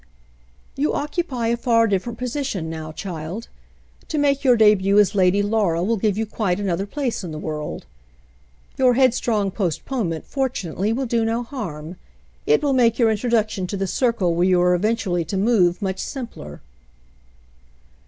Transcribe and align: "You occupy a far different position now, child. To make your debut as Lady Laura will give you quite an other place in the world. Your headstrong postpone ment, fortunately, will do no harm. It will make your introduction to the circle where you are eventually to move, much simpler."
"You 0.75 0.93
occupy 0.95 1.49
a 1.49 1.55
far 1.57 1.85
different 1.85 2.17
position 2.17 2.71
now, 2.71 2.91
child. 2.91 3.49
To 4.07 4.17
make 4.17 4.43
your 4.43 4.57
debut 4.57 4.97
as 4.97 5.13
Lady 5.13 5.43
Laura 5.43 5.83
will 5.83 5.95
give 5.97 6.17
you 6.17 6.25
quite 6.25 6.59
an 6.59 6.69
other 6.69 6.87
place 6.87 7.23
in 7.23 7.31
the 7.31 7.37
world. 7.37 7.85
Your 8.79 8.95
headstrong 8.95 9.51
postpone 9.51 10.09
ment, 10.09 10.25
fortunately, 10.25 10.91
will 10.91 11.05
do 11.05 11.23
no 11.23 11.43
harm. 11.43 11.97
It 12.47 12.63
will 12.63 12.73
make 12.73 12.97
your 12.97 13.11
introduction 13.11 13.67
to 13.67 13.77
the 13.77 13.85
circle 13.85 14.33
where 14.33 14.47
you 14.47 14.59
are 14.63 14.73
eventually 14.73 15.23
to 15.25 15.37
move, 15.37 15.83
much 15.83 15.99
simpler." 15.99 16.61